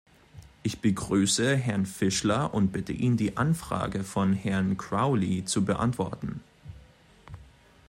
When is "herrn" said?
1.57-1.85, 4.33-4.75